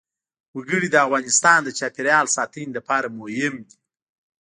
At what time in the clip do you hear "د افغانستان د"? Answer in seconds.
0.91-1.69